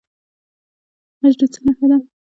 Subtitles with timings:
[1.19, 1.97] حج د څه نښه ده؟